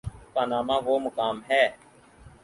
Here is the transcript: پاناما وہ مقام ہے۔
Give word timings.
پاناما 0.33 0.77
وہ 0.85 0.95
مقام 0.99 1.37
ہے۔ 1.49 1.63